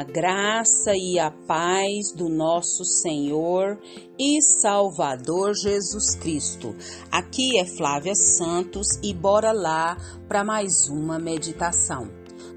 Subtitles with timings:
[0.00, 3.78] A graça e a paz do nosso Senhor
[4.18, 6.74] e Salvador Jesus Cristo.
[7.12, 12.08] Aqui é Flávia Santos e bora lá para mais uma meditação.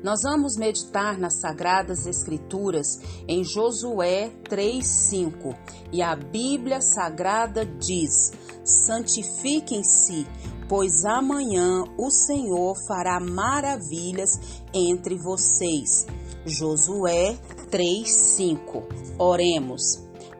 [0.01, 5.53] Nós vamos meditar nas Sagradas Escrituras em Josué 3:5
[5.91, 8.31] e a Bíblia Sagrada diz:
[8.63, 10.25] Santifiquem-se,
[10.69, 14.29] pois amanhã o Senhor fará maravilhas
[14.73, 16.07] entre vocês.
[16.45, 17.37] Josué
[17.71, 18.83] 3:5.
[19.17, 19.81] Oremos.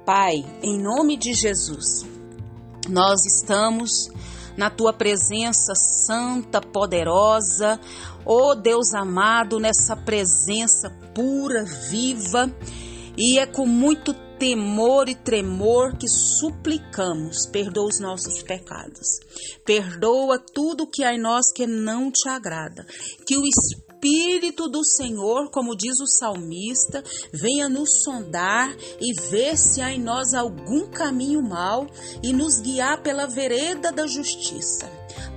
[0.06, 2.06] Pai, em nome de Jesus,
[2.90, 4.10] nós estamos
[4.58, 7.80] na tua presença santa, poderosa,
[8.26, 12.52] ó oh Deus amado, nessa presença pura, viva,
[13.18, 19.20] e é com muito temor e tremor que suplicamos, perdoa os nossos pecados.
[19.66, 22.86] Perdoa tudo que há em nós que não te agrada.
[23.26, 27.02] Que o Espírito Espírito do Senhor, como diz o salmista,
[27.32, 31.88] venha nos sondar e ver se há em nós algum caminho mau
[32.22, 34.92] e nos guiar pela vereda da justiça.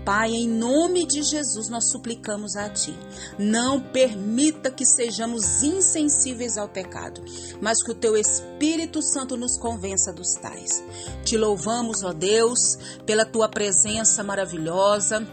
[0.04, 2.92] Pai, em nome de Jesus, nós suplicamos a Ti.
[3.38, 7.22] Não permita que sejamos insensíveis ao pecado,
[7.60, 10.82] mas que o Teu Espírito Santo nos convença dos tais.
[11.24, 15.24] Te louvamos, ó Deus, pela Tua presença maravilhosa.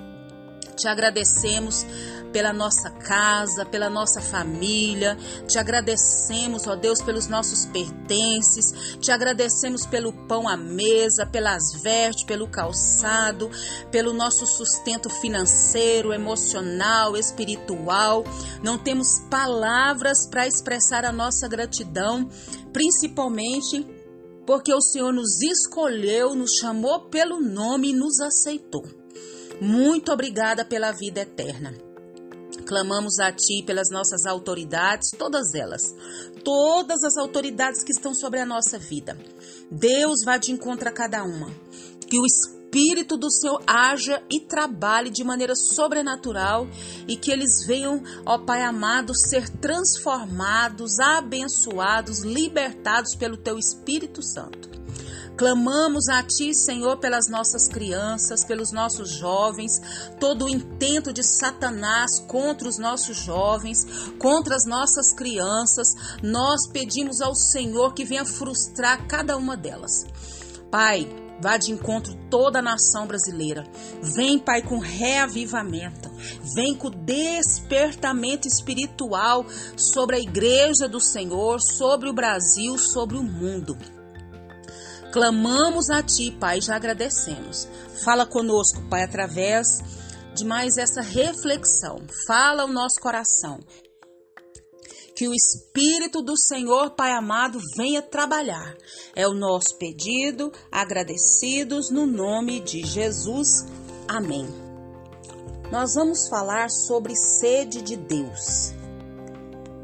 [0.76, 1.86] Te agradecemos
[2.34, 5.16] pela nossa casa, pela nossa família.
[5.48, 8.98] Te agradecemos, ó Deus, pelos nossos pertences.
[9.00, 13.50] Te agradecemos pelo pão à mesa, pelas vestes, pelo calçado,
[13.92, 18.24] pelo nosso sustento financeiro, emocional, espiritual.
[18.64, 22.28] Não temos palavras para expressar a nossa gratidão,
[22.74, 23.88] principalmente
[24.46, 28.84] porque o Senhor nos escolheu, nos chamou pelo nome e nos aceitou.
[29.62, 31.93] Muito obrigada pela vida eterna.
[32.66, 35.94] Clamamos a Ti pelas nossas autoridades, todas elas,
[36.44, 39.18] todas as autoridades que estão sobre a nossa vida.
[39.70, 41.52] Deus vai de encontro a cada uma.
[42.08, 46.68] Que o Espírito do Senhor haja e trabalhe de maneira sobrenatural
[47.08, 54.73] e que eles venham, ó Pai amado, ser transformados, abençoados, libertados pelo Teu Espírito Santo.
[55.36, 59.82] Clamamos a Ti, Senhor, pelas nossas crianças, pelos nossos jovens,
[60.20, 63.84] todo o intento de Satanás contra os nossos jovens,
[64.20, 65.88] contra as nossas crianças.
[66.22, 70.06] Nós pedimos ao Senhor que venha frustrar cada uma delas.
[70.70, 71.08] Pai,
[71.42, 73.64] vá de encontro toda a nação brasileira.
[74.02, 76.12] Vem, Pai, com reavivamento.
[76.56, 79.46] Vem com despertamento espiritual
[79.76, 83.76] sobre a igreja do Senhor, sobre o Brasil, sobre o mundo.
[85.14, 87.68] Clamamos a Ti, Pai, já agradecemos.
[88.04, 89.68] Fala conosco, Pai, através
[90.34, 92.00] de mais essa reflexão.
[92.26, 93.60] Fala o nosso coração.
[95.16, 98.76] Que o Espírito do Senhor, Pai amado, venha trabalhar.
[99.16, 103.68] É o nosso pedido, agradecidos no nome de Jesus.
[104.08, 104.48] Amém.
[105.72, 108.74] Nós vamos falar sobre sede de Deus.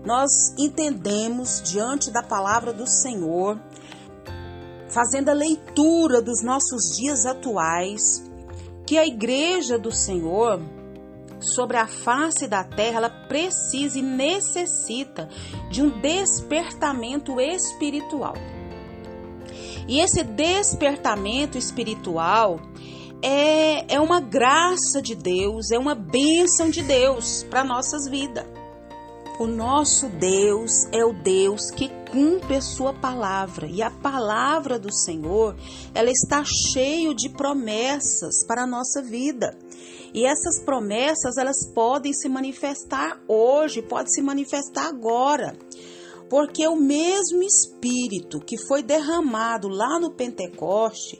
[0.03, 3.59] Nós entendemos diante da palavra do Senhor
[4.89, 8.23] fazendo a leitura dos nossos dias atuais,
[8.85, 10.59] que a igreja do Senhor
[11.39, 15.29] sobre a face da terra, ela precisa e necessita
[15.69, 18.33] de um despertamento espiritual.
[19.87, 22.59] E esse despertamento espiritual
[23.21, 28.45] é, é uma graça de Deus, é uma bênção de Deus para nossas vidas.
[29.39, 34.93] O nosso Deus é o Deus que cumpre a sua palavra e a palavra do
[34.93, 35.55] Senhor,
[35.95, 39.57] ela está cheio de promessas para a nossa vida.
[40.13, 45.55] E essas promessas, elas podem se manifestar hoje, pode se manifestar agora.
[46.29, 51.19] Porque o mesmo espírito que foi derramado lá no Pentecoste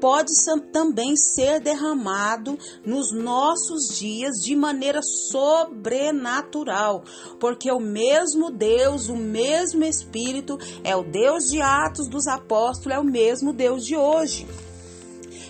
[0.00, 0.30] pode
[0.70, 7.02] também ser derramado nos nossos dias de maneira sobrenatural,
[7.40, 13.00] porque o mesmo Deus, o mesmo Espírito, é o Deus de Atos dos Apóstolos, é
[13.00, 14.46] o mesmo Deus de hoje.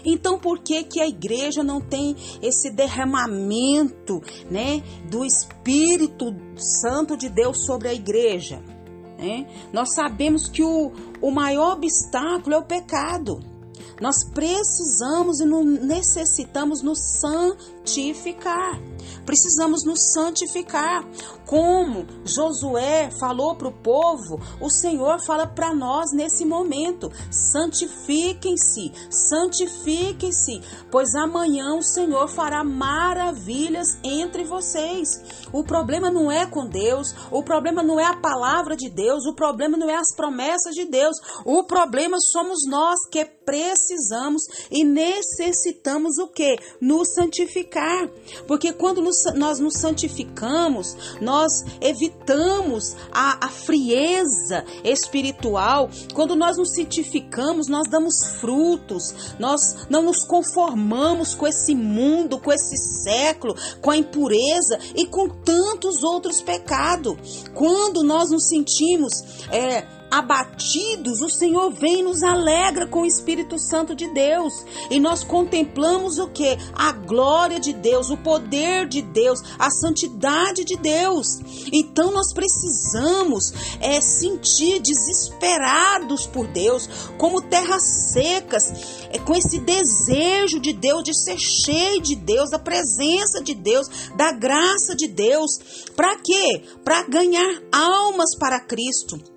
[0.05, 4.21] Então, por que que a igreja não tem esse derramamento,
[4.51, 8.63] né, do Espírito Santo de Deus sobre a igreja?
[9.25, 9.47] Né?
[9.73, 13.41] Nós sabemos que o, o maior obstáculo é o pecado.
[14.01, 18.81] Nós precisamos e necessitamos nos santificar.
[19.25, 21.05] Precisamos nos santificar.
[21.55, 30.61] Como Josué falou para o povo, o Senhor fala para nós nesse momento: santifiquem-se, santifiquem-se,
[30.91, 35.45] pois amanhã o Senhor fará maravilhas entre vocês.
[35.53, 39.33] O problema não é com Deus, o problema não é a palavra de Deus, o
[39.37, 44.43] problema não é as promessas de Deus, o problema somos nós que precisamos
[44.73, 46.57] e necessitamos o que?
[46.81, 48.09] Nos santificar.
[48.49, 51.44] Porque quando nos, nós nos santificamos, nós
[51.81, 55.91] evitamos a, a frieza espiritual.
[56.13, 62.53] Quando nós nos santificamos, nós damos frutos, nós não nos conformamos com esse mundo, com
[62.53, 67.45] esse século, com a impureza e com tantos outros pecados.
[67.55, 69.13] Quando nós nos sentimos
[69.51, 74.65] é, abatidos, o Senhor vem e nos alegra com o Espírito Santo de Deus.
[74.89, 76.57] E nós contemplamos o que?
[76.73, 81.41] A glória de Deus, o poder de Deus, a santidade de Deus.
[81.73, 86.89] Então nós precisamos é, sentir desesperados por Deus,
[87.19, 87.83] como terras
[88.13, 88.73] secas,
[89.11, 93.89] é, com esse desejo de Deus, de ser cheio de Deus, da presença de Deus,
[94.17, 95.59] da graça de Deus.
[95.97, 96.63] Para quê?
[96.85, 99.34] Para ganhar almas para Cristo.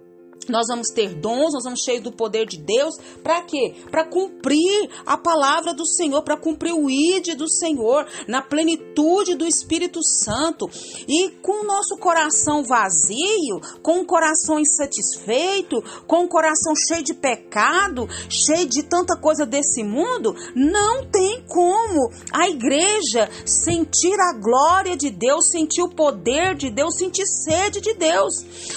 [0.49, 2.95] Nós vamos ter dons, nós vamos cheios do poder de Deus.
[3.23, 3.75] Para quê?
[3.91, 9.45] Para cumprir a palavra do Senhor, para cumprir o ID do Senhor, na plenitude do
[9.45, 10.69] Espírito Santo.
[11.07, 17.13] E com o nosso coração vazio, com o coração insatisfeito, com o coração cheio de
[17.13, 24.95] pecado, cheio de tanta coisa desse mundo, não tem como a igreja sentir a glória
[24.95, 28.33] de Deus, sentir o poder de Deus, sentir sede de Deus.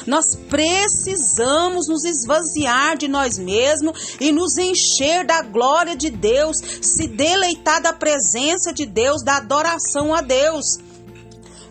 [0.06, 6.56] Nós precisamos precisamos nos esvaziar de nós mesmos e nos encher da glória de Deus,
[6.80, 10.78] se deleitar da presença de Deus, da adoração a Deus.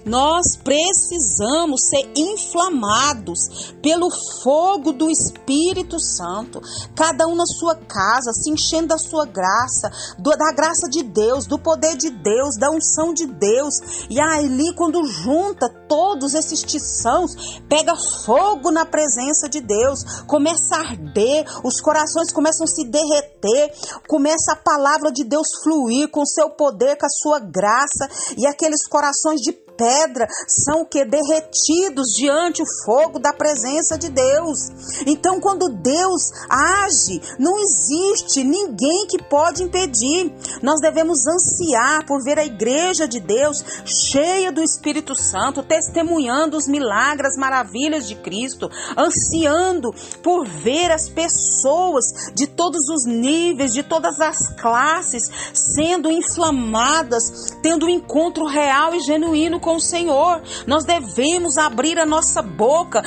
[0.10, 4.10] Nós precisamos ser inflamados pelo
[4.42, 6.60] fogo do Espírito Santo,
[6.96, 11.46] cada um na sua casa, se enchendo da sua graça, do, da graça de Deus,
[11.46, 13.76] do poder de Deus, da unção de Deus.
[14.10, 17.94] E ali, quando junta todos esses tiçãos, pega
[18.26, 23.74] fogo na presença de Deus, começa a arder, os corações começam a se derreter,
[24.08, 28.88] começa a palavra de Deus fluir com seu poder, com a sua graça, e aqueles
[28.88, 34.60] corações de pedra são que derretidos diante o fogo da presença de Deus.
[35.08, 40.34] Então, quando Deus age, não existe ninguém que pode impedir.
[40.62, 46.68] Nós devemos ansiar por ver a igreja de Deus cheia do Espírito Santo, testemunhando os
[46.68, 52.06] milagres, maravilhas de Cristo, ansiando por ver as pessoas
[52.36, 59.00] de todos os níveis, de todas as classes, sendo inflamadas, tendo um encontro real e
[59.00, 60.42] genuíno com com o Senhor.
[60.66, 63.04] Nós devemos abrir a nossa boca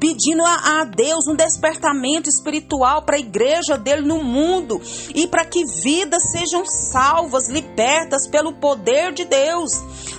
[0.00, 4.80] pedindo a, a Deus um despertamento espiritual para a igreja dele no mundo
[5.14, 9.72] e para que vidas sejam salvas, libertas pelo poder de Deus.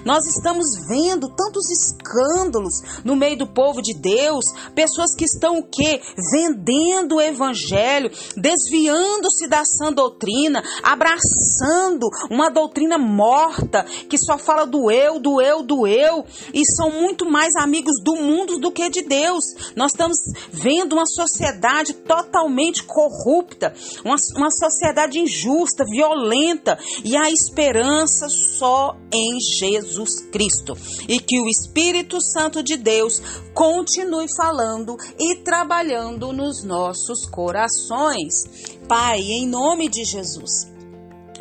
[0.06, 5.64] Nós estamos vendo tantos escândalos no meio do povo de Deus, pessoas que estão o
[5.64, 6.02] quê?
[6.32, 14.90] Vendendo o evangelho, desviando-se da sã doutrina, abraçando uma doutrina morta que só fala do
[14.90, 19.02] eu, do eu, do eu e são muito mais amigos do mundo do que de
[19.02, 19.44] Deus.
[19.76, 20.18] Nós estamos
[20.52, 23.74] vendo uma sociedade totalmente corrupta,
[24.04, 29.99] uma, uma sociedade injusta, violenta, e a esperança só em Jesus
[30.32, 30.78] Cristo.
[31.08, 33.22] E que o Espírito Santo de Deus
[33.54, 38.78] continue falando e trabalhando nos nossos corações.
[38.88, 40.70] Pai, em nome de Jesus.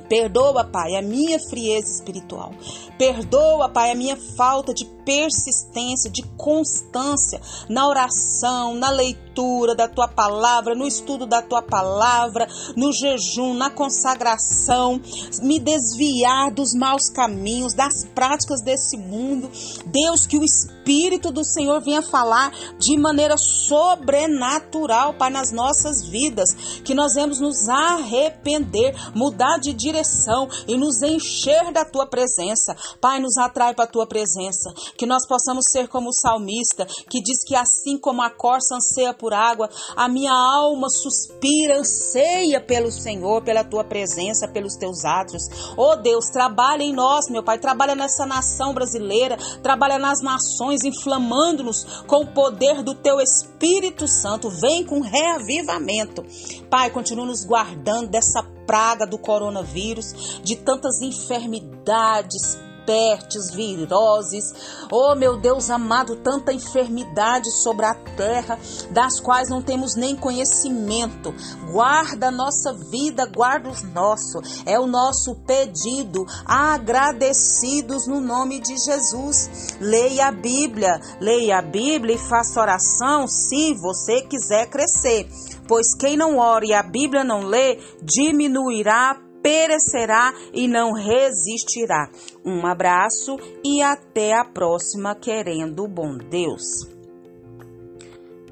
[0.09, 2.53] Perdoa, Pai, a minha frieza espiritual.
[2.97, 10.07] Perdoa, Pai, a minha falta de persistência, de constância na oração, na leitura da tua
[10.07, 12.47] palavra, no estudo da tua palavra,
[12.77, 15.01] no jejum, na consagração,
[15.41, 19.51] me desviar dos maus caminhos, das práticas desse mundo.
[19.87, 26.55] Deus, que o Espírito do Senhor venha falar de maneira sobrenatural, Pai, nas nossas vidas,
[26.85, 32.77] que nós vamos nos arrepender, mudar de direção e nos encher da tua presença.
[33.01, 37.23] Pai, nos atrai para a tua presença, que nós possamos ser como o salmista, que
[37.23, 42.91] diz que assim como a corça anseia por água, a minha alma suspira, anseia pelo
[42.91, 45.43] Senhor, pela tua presença, pelos teus atos.
[45.77, 52.03] Oh Deus, trabalha em nós, meu Pai, trabalha nessa nação brasileira, trabalha nas nações, inflamando-nos
[52.07, 54.51] com o poder do teu Espírito Santo.
[54.51, 56.25] Vem com reavivamento.
[56.69, 64.55] Pai, continua nos guardando dessa praga do coronavírus, de tantas enfermidades, pestes, viroses,
[64.91, 68.59] oh meu Deus amado, tanta enfermidade sobre a terra,
[68.91, 71.35] das quais não temos nem conhecimento.
[71.71, 74.63] Guarda a nossa vida, guarda os nossos.
[74.65, 79.77] É o nosso pedido, agradecidos no nome de Jesus.
[79.79, 85.29] Leia a Bíblia, leia a Bíblia e faça oração se você quiser crescer.
[85.69, 92.11] Pois quem não ora e a Bíblia não lê, diminuirá perecerá e não resistirá.
[92.45, 96.63] Um abraço e até a próxima, querendo o bom Deus.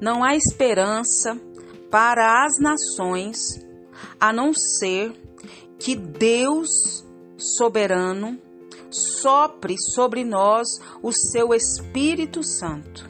[0.01, 1.39] Não há esperança
[1.89, 3.65] para as nações
[4.19, 5.13] a não ser
[5.79, 7.05] que Deus
[7.37, 8.39] soberano
[8.89, 10.67] sopre sobre nós
[11.01, 13.09] o seu Espírito Santo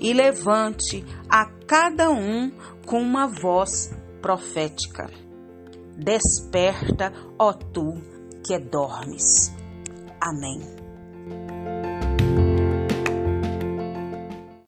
[0.00, 2.50] e levante a cada um
[2.84, 5.25] com uma voz profética.
[5.96, 7.94] Desperta, ó tu
[8.44, 9.52] que dormes.
[10.20, 10.85] Amém.